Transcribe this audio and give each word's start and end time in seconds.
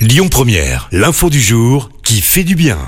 Lyon 0.00 0.30
Première, 0.30 0.88
l'info 0.92 1.28
du 1.28 1.42
jour 1.42 1.90
qui 2.02 2.22
fait 2.22 2.42
du 2.42 2.54
bien. 2.54 2.78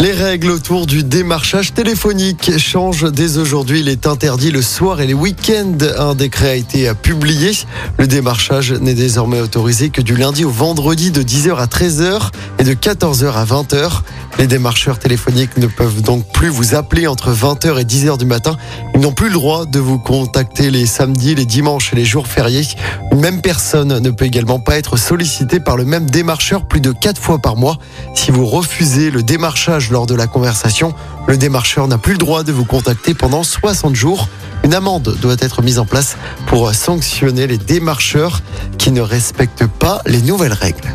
Les 0.00 0.10
règles 0.10 0.50
autour 0.50 0.86
du 0.86 1.04
démarchage 1.04 1.72
téléphonique 1.72 2.58
changent 2.58 3.12
dès 3.12 3.38
aujourd'hui. 3.38 3.80
Il 3.80 3.88
est 3.88 4.08
interdit 4.08 4.50
le 4.50 4.60
soir 4.62 5.00
et 5.00 5.06
les 5.06 5.14
week-ends. 5.14 5.78
Un 5.96 6.16
décret 6.16 6.48
a 6.50 6.54
été 6.56 6.92
publié. 7.00 7.52
Le 7.98 8.08
démarchage 8.08 8.72
n'est 8.72 8.94
désormais 8.94 9.40
autorisé 9.40 9.90
que 9.90 10.02
du 10.02 10.16
lundi 10.16 10.44
au 10.44 10.50
vendredi 10.50 11.12
de 11.12 11.22
10h 11.22 11.56
à 11.56 11.66
13h 11.66 12.30
et 12.58 12.64
de 12.64 12.74
14h 12.74 13.32
à 13.32 13.44
20h. 13.44 14.02
Les 14.38 14.46
démarcheurs 14.46 14.98
téléphoniques 14.98 15.56
ne 15.56 15.66
peuvent 15.66 16.02
donc 16.02 16.30
plus 16.30 16.48
vous 16.48 16.74
appeler 16.74 17.06
entre 17.06 17.32
20h 17.32 17.80
et 17.80 17.84
10h 17.84 18.18
du 18.18 18.26
matin. 18.26 18.58
Ils 18.94 19.00
n'ont 19.00 19.12
plus 19.12 19.28
le 19.28 19.32
droit 19.32 19.64
de 19.64 19.78
vous 19.78 19.98
contacter 19.98 20.70
les 20.70 20.84
samedis, 20.84 21.34
les 21.34 21.46
dimanches 21.46 21.94
et 21.94 21.96
les 21.96 22.04
jours 22.04 22.26
fériés. 22.26 22.66
Une 23.12 23.20
même 23.20 23.40
personne 23.40 23.98
ne 23.98 24.10
peut 24.10 24.26
également 24.26 24.60
pas 24.60 24.76
être 24.76 24.98
sollicitée 24.98 25.58
par 25.58 25.78
le 25.78 25.86
même 25.86 26.10
démarcheur 26.10 26.66
plus 26.66 26.82
de 26.82 26.92
4 26.92 27.20
fois 27.20 27.38
par 27.38 27.56
mois. 27.56 27.78
Si 28.14 28.30
vous 28.30 28.44
refusez 28.44 29.10
le 29.10 29.22
démarchage 29.22 29.90
lors 29.90 30.06
de 30.06 30.14
la 30.14 30.26
conversation, 30.26 30.94
le 31.26 31.38
démarcheur 31.38 31.88
n'a 31.88 31.96
plus 31.96 32.12
le 32.12 32.18
droit 32.18 32.42
de 32.42 32.52
vous 32.52 32.66
contacter 32.66 33.14
pendant 33.14 33.42
60 33.42 33.94
jours. 33.94 34.28
Une 34.64 34.74
amende 34.74 35.16
doit 35.22 35.36
être 35.40 35.62
mise 35.62 35.78
en 35.78 35.86
place 35.86 36.18
pour 36.46 36.74
sanctionner 36.74 37.46
les 37.46 37.58
démarcheurs 37.58 38.42
qui 38.76 38.90
ne 38.90 39.00
respectent 39.00 39.66
pas 39.66 40.02
les 40.04 40.20
nouvelles 40.20 40.52
règles. 40.52 40.94